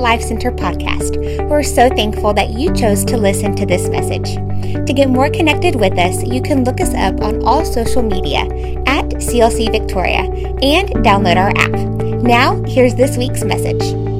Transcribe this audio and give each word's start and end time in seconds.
Life 0.00 0.22
Center 0.22 0.50
podcast. 0.50 1.16
We're 1.48 1.62
so 1.62 1.88
thankful 1.88 2.32
that 2.34 2.50
you 2.50 2.72
chose 2.74 3.04
to 3.06 3.16
listen 3.16 3.54
to 3.56 3.66
this 3.66 3.88
message. 3.88 4.34
To 4.86 4.92
get 4.92 5.08
more 5.08 5.30
connected 5.30 5.74
with 5.76 5.98
us, 5.98 6.22
you 6.22 6.40
can 6.42 6.64
look 6.64 6.80
us 6.80 6.94
up 6.94 7.20
on 7.20 7.42
all 7.44 7.64
social 7.64 8.02
media 8.02 8.40
at 8.86 9.06
CLC 9.10 9.70
Victoria 9.70 10.22
and 10.62 10.88
download 11.04 11.36
our 11.36 11.50
app. 11.56 12.22
Now, 12.22 12.62
here's 12.64 12.94
this 12.94 13.16
week's 13.16 13.44
message. 13.44 14.11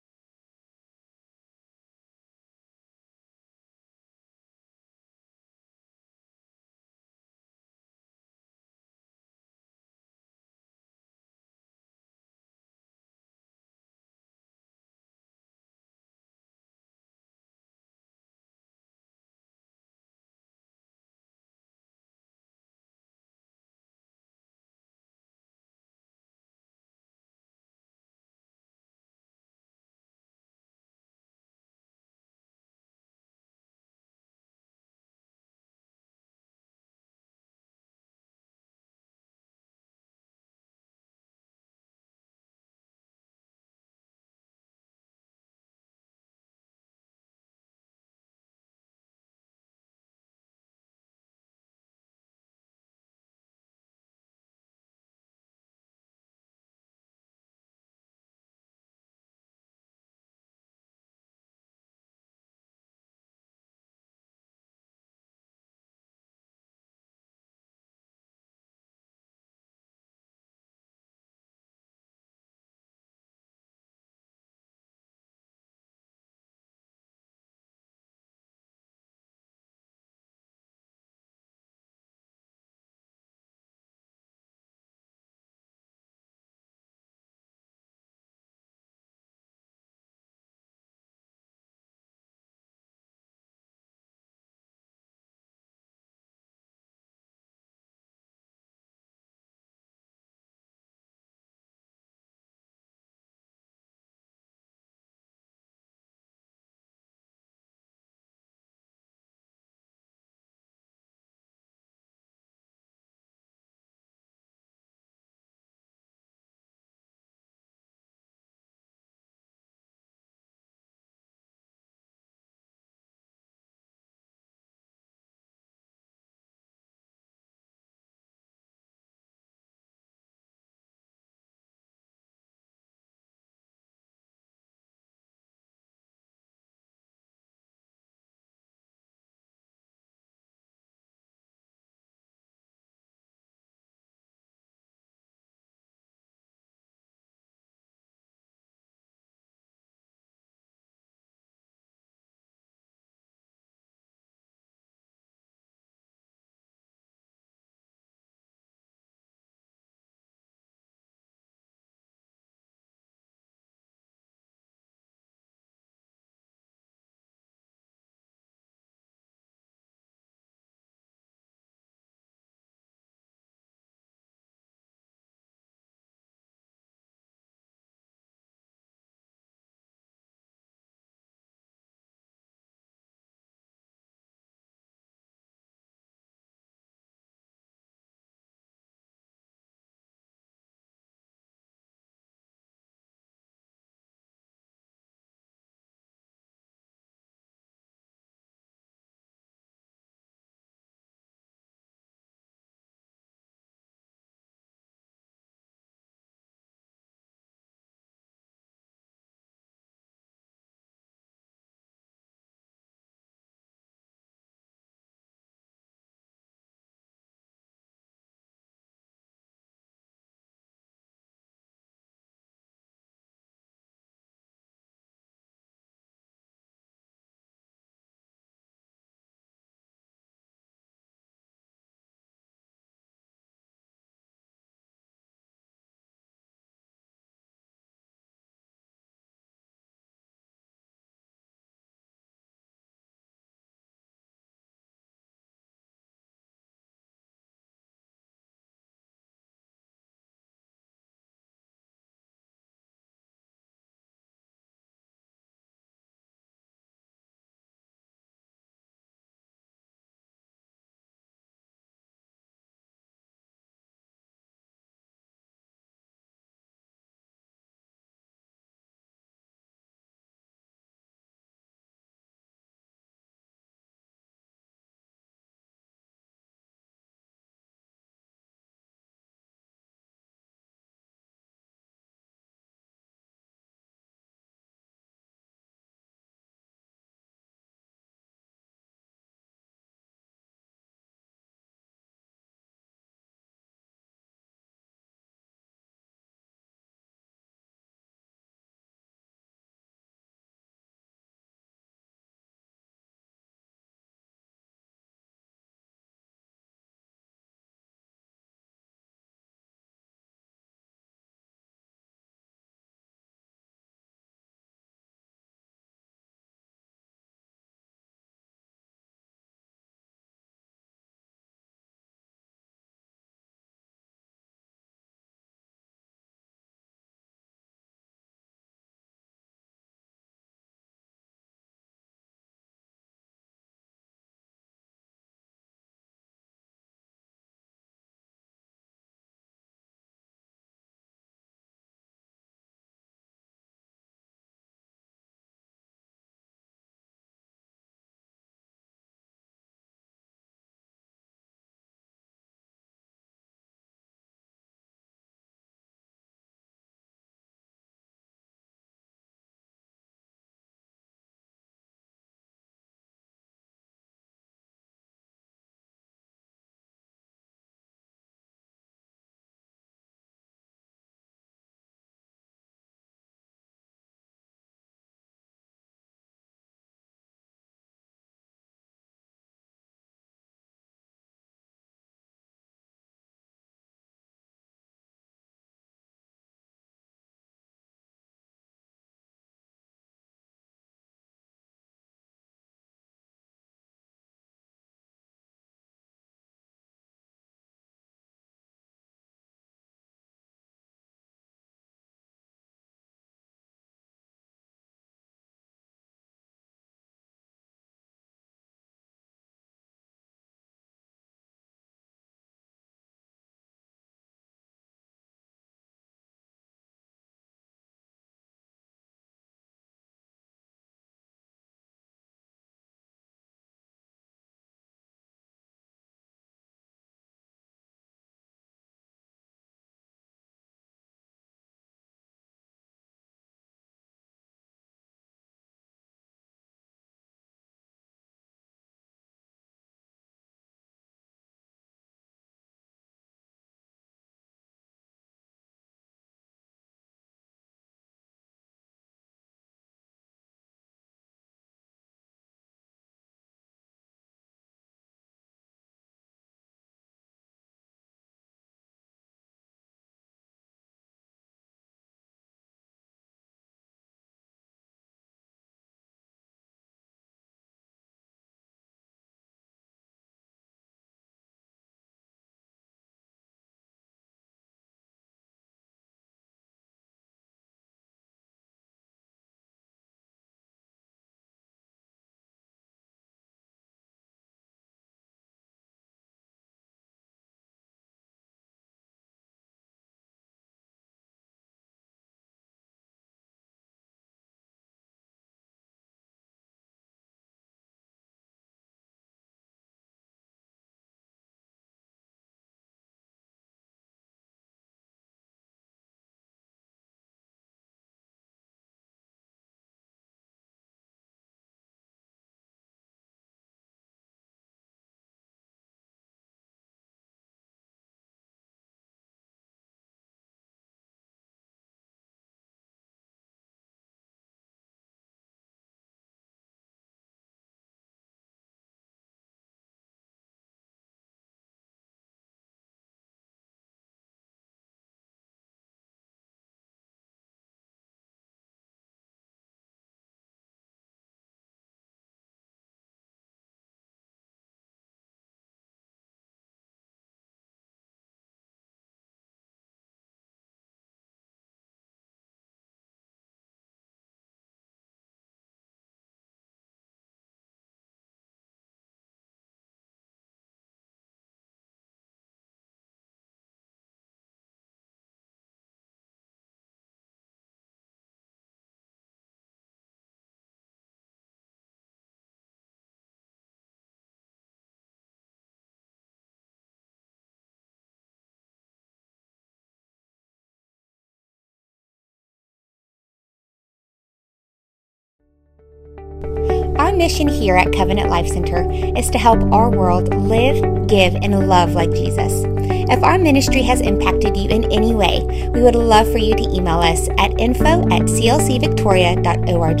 Mission 587.16 587.48
here 587.48 587.76
at 587.76 587.92
Covenant 587.92 588.28
Life 588.30 588.48
Center 588.48 588.90
is 589.16 589.30
to 589.30 589.38
help 589.38 589.62
our 589.72 589.90
world 589.90 590.34
live, 590.34 591.06
give, 591.06 591.34
and 591.34 591.68
love 591.68 591.92
like 591.92 592.10
Jesus. 592.10 592.64
If 593.10 593.22
our 593.22 593.38
ministry 593.38 593.82
has 593.82 594.00
impacted 594.00 594.56
you 594.56 594.68
in 594.68 594.90
any 594.92 595.14
way, 595.14 595.42
we 595.72 595.82
would 595.82 595.94
love 595.94 596.30
for 596.30 596.38
you 596.38 596.54
to 596.54 596.62
email 596.70 597.00
us 597.00 597.28
at 597.38 597.58
info 597.60 598.00
at 598.10 598.22
clcvictoria.org. 598.22 600.00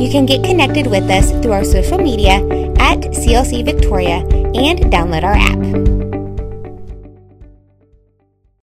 You 0.00 0.10
can 0.10 0.26
get 0.26 0.44
connected 0.44 0.86
with 0.86 1.10
us 1.10 1.30
through 1.42 1.52
our 1.52 1.64
social 1.64 1.98
media 1.98 2.36
at 2.78 3.00
CLC 3.00 3.64
Victoria 3.64 4.18
and 4.54 4.80
download 4.92 5.22
our 5.22 5.34
app. 5.34 5.99